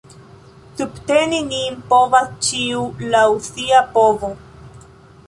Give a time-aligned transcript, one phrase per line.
[0.79, 2.81] Subteni nin povas ĉiu
[3.17, 4.33] laŭ sia povo.